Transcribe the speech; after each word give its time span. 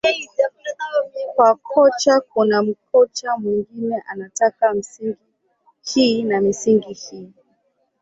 kwa 1.35 1.55
kocha 1.55 2.19
kuna 2.21 2.63
mkocha 2.63 3.37
mwengine 3.37 4.03
anataka 4.07 4.73
misingi 4.73 5.17
hii 5.81 6.23
na 6.23 6.41
misingi 6.41 6.93
hii 6.93 7.29